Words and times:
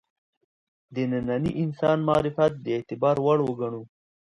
د 0.95 0.95
ننني 1.11 1.51
انسان 1.63 1.97
معرفت 2.07 2.51
د 2.63 2.65
اعتبار 2.77 3.15
وړ 3.25 3.39
وګڼو. 3.47 3.81